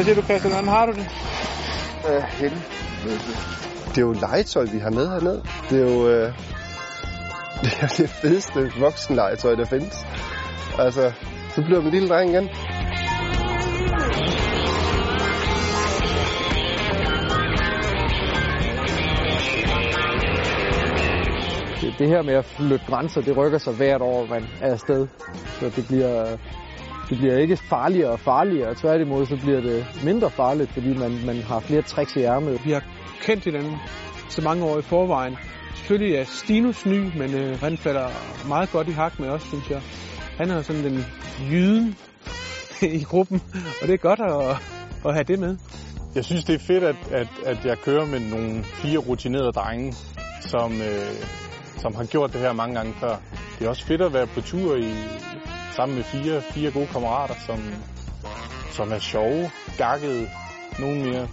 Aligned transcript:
Hvad 0.00 0.04
siger 0.04 0.20
du, 0.20 0.26
Christian? 0.26 0.52
Hvordan 0.52 0.68
har 0.68 0.86
du 0.86 0.92
det? 0.92 1.06
Øh, 2.08 2.22
helvede. 2.22 2.62
Det 3.88 3.98
er 3.98 4.02
jo 4.02 4.12
legetøj, 4.12 4.64
vi 4.72 4.78
har 4.78 4.90
med 4.90 5.08
hernede. 5.08 5.42
Det 5.70 5.78
er 5.82 5.92
jo 5.92 6.08
øh, 6.08 6.22
det, 7.62 7.72
er 7.80 7.86
det 7.86 8.10
fedeste 8.10 8.72
voksenlegetøj, 8.78 9.54
der 9.54 9.64
findes. 9.64 9.96
Altså, 10.78 11.12
så 11.54 11.62
bliver 11.62 11.78
man 11.78 11.86
en 11.86 11.92
lille 11.92 12.08
dreng 12.08 12.30
igen. 12.30 12.48
det, 21.80 21.94
det 21.98 22.08
her 22.08 22.22
med 22.22 22.34
at 22.34 22.44
flytte 22.44 22.86
grænser, 22.86 23.20
det 23.20 23.36
rykker 23.36 23.58
sig 23.58 23.72
hvert 23.72 24.02
år, 24.02 24.26
man 24.26 24.44
er 24.60 24.72
afsted. 24.72 25.08
Så 25.60 25.72
det 25.76 25.86
bliver, 25.88 26.36
det 27.10 27.18
bliver 27.18 27.36
ikke 27.36 27.56
farligere 27.56 28.10
og 28.10 28.20
farligere. 28.20 28.74
Tværtimod 28.74 29.26
så 29.26 29.36
bliver 29.36 29.60
det 29.60 29.86
mindre 30.04 30.30
farligt, 30.30 30.70
fordi 30.70 30.98
man, 30.98 31.26
man 31.26 31.36
har 31.36 31.60
flere 31.60 31.82
tricks 31.82 32.16
i 32.16 32.20
ærmet. 32.20 32.64
Vi 32.64 32.70
har 32.70 32.84
kendt 33.22 33.44
hinanden 33.44 33.76
så 34.28 34.42
mange 34.42 34.64
år 34.64 34.78
i 34.78 34.82
forvejen. 34.82 35.36
Selvfølgelig 35.74 36.16
er 36.16 36.24
Stinus 36.24 36.86
ny, 36.86 37.18
men 37.18 37.34
øh, 37.34 37.60
han 37.60 37.76
falder 37.76 38.08
meget 38.48 38.72
godt 38.72 38.88
i 38.88 38.90
hak 38.90 39.18
med 39.18 39.28
os, 39.28 39.42
synes 39.42 39.70
jeg. 39.70 39.82
Han 40.36 40.50
er 40.50 40.62
sådan 40.62 40.84
den 40.84 41.04
jyden 41.50 41.96
i 43.00 43.02
gruppen, 43.02 43.42
og 43.82 43.88
det 43.88 43.94
er 43.94 43.98
godt 43.98 44.20
at, 44.20 44.56
at 45.06 45.14
have 45.14 45.24
det 45.24 45.38
med. 45.38 45.56
Jeg 46.14 46.24
synes, 46.24 46.44
det 46.44 46.54
er 46.54 46.58
fedt, 46.58 46.84
at, 46.84 46.96
at, 47.10 47.28
at 47.46 47.64
jeg 47.64 47.78
kører 47.78 48.06
med 48.06 48.20
nogle 48.20 48.64
fire 48.64 48.98
rutinerede 48.98 49.52
drenge, 49.52 49.94
som, 50.40 50.72
øh, 50.72 51.26
som 51.76 51.94
har 51.94 52.04
gjort 52.04 52.32
det 52.32 52.40
her 52.40 52.52
mange 52.52 52.74
gange 52.74 52.92
før. 53.00 53.16
Det 53.58 53.64
er 53.64 53.68
også 53.68 53.86
fedt 53.86 54.02
at 54.02 54.12
være 54.12 54.26
på 54.26 54.40
tur 54.40 54.76
i, 54.76 54.90
sammen 55.76 55.96
med 55.96 56.04
fire, 56.04 56.42
fire 56.42 56.70
gode 56.70 56.86
kammerater, 56.86 57.34
som, 57.46 57.58
som 58.70 58.92
er 58.92 58.98
sjove, 58.98 59.50
gakkede, 59.78 60.30
nogen 60.78 61.02
mere 61.02 61.28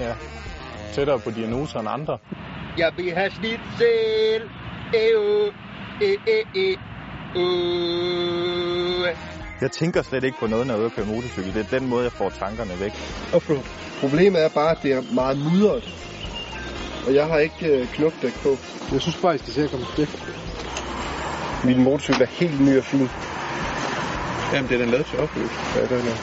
ja, 0.00 0.14
tættere 0.92 1.20
på 1.20 1.30
diagnoser 1.30 1.80
end 1.80 1.88
andre. 1.88 2.18
Jeg 2.78 2.92
vil 2.96 3.14
have 3.14 3.30
snitsel. 3.30 4.42
E, 6.02 6.12
e, 6.26 6.42
e. 6.54 6.76
Uh. 7.36 9.06
Jeg 9.60 9.70
tænker 9.72 10.02
slet 10.02 10.24
ikke 10.24 10.38
på 10.38 10.46
noget, 10.46 10.66
når 10.66 10.74
jeg 10.74 10.78
er 10.78 10.82
ude 10.82 10.86
at 10.86 10.92
køre 10.92 11.06
motorcykel. 11.06 11.54
Det 11.54 11.66
er 11.66 11.78
den 11.78 11.88
måde, 11.88 12.04
jeg 12.04 12.12
får 12.12 12.30
tankerne 12.30 12.80
væk. 12.80 12.92
Offroad. 13.34 13.64
Problemet 14.00 14.44
er 14.44 14.48
bare, 14.48 14.70
at 14.70 14.78
det 14.82 14.92
er 14.92 15.02
meget 15.14 15.38
mudret. 15.38 15.84
Og 17.06 17.14
jeg 17.14 17.26
har 17.26 17.38
ikke 17.38 17.66
øh, 17.66 17.88
knopdæk 17.88 18.34
på. 18.42 18.50
Jeg 18.92 19.00
synes 19.00 19.16
bare, 19.22 19.34
I 19.34 19.38
skal 19.38 19.52
se 19.52 19.64
at 19.64 19.70
komme 19.70 19.86
til. 19.96 20.08
Min 21.64 21.82
motorcykel 21.82 22.22
er 22.22 22.26
helt 22.26 22.60
ny 22.60 22.78
og 22.78 22.84
fin. 22.84 23.08
Jamen, 24.52 24.68
det 24.68 24.74
er 24.74 24.78
den 24.78 24.88
lavet 24.88 25.06
til 25.06 25.18
opløb. 25.18 25.50
Ja, 25.74 25.82
det 25.82 25.92
er 25.92 26.02
det. 26.02 26.16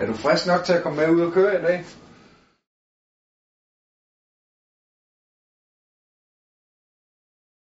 Er 0.00 0.06
du 0.06 0.14
frisk 0.14 0.46
nok 0.46 0.64
til 0.64 0.72
at 0.72 0.82
komme 0.82 0.98
med 0.98 1.10
ud 1.10 1.20
og 1.20 1.32
køre 1.32 1.60
i 1.60 1.62
dag? 1.62 1.84